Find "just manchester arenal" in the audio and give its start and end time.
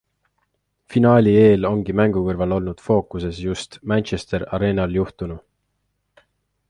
3.49-4.99